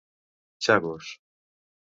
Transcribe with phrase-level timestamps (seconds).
[0.63, 1.05] Chagos.